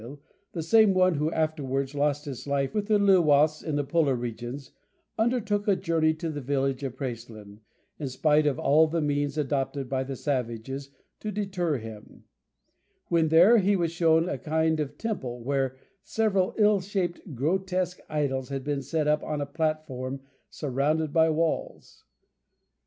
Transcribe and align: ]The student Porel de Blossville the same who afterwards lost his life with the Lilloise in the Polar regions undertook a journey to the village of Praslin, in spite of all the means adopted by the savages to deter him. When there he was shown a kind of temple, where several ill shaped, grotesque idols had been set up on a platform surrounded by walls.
]The 0.01 0.07
student 0.07 0.23
Porel 0.23 0.23
de 0.23 0.29
Blossville 0.31 0.53
the 0.53 0.63
same 0.63 1.19
who 1.19 1.31
afterwards 1.31 1.93
lost 1.93 2.25
his 2.25 2.47
life 2.47 2.73
with 2.73 2.87
the 2.87 2.97
Lilloise 2.97 3.61
in 3.61 3.75
the 3.75 3.83
Polar 3.83 4.15
regions 4.15 4.71
undertook 5.19 5.67
a 5.67 5.75
journey 5.75 6.15
to 6.15 6.31
the 6.31 6.41
village 6.41 6.81
of 6.81 6.95
Praslin, 6.95 7.59
in 7.99 8.07
spite 8.09 8.47
of 8.47 8.57
all 8.57 8.87
the 8.87 8.99
means 8.99 9.37
adopted 9.37 9.87
by 9.87 10.03
the 10.03 10.15
savages 10.15 10.89
to 11.19 11.29
deter 11.29 11.77
him. 11.77 12.23
When 13.09 13.27
there 13.27 13.59
he 13.59 13.75
was 13.75 13.91
shown 13.91 14.27
a 14.27 14.39
kind 14.39 14.79
of 14.79 14.97
temple, 14.97 15.43
where 15.43 15.75
several 16.01 16.55
ill 16.57 16.79
shaped, 16.79 17.35
grotesque 17.35 17.99
idols 18.09 18.49
had 18.49 18.63
been 18.63 18.81
set 18.81 19.07
up 19.07 19.21
on 19.23 19.39
a 19.39 19.45
platform 19.45 20.21
surrounded 20.49 21.13
by 21.13 21.29
walls. 21.29 22.05